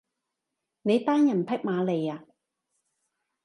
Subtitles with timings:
[0.81, 2.25] 你單人匹馬嚟呀？